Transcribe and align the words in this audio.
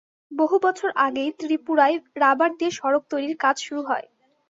বহু 0.31 0.55
বছর 0.65 0.89
আগেই 1.05 1.29
ত্রিপুরায় 1.39 1.95
রাবার 2.15 2.51
দিয়ে 2.59 2.71
সড়ক 2.79 3.03
তৈরির 3.11 3.35
কাজ 3.37 3.55
শুরু 3.65 3.81
হয়। 3.83 4.07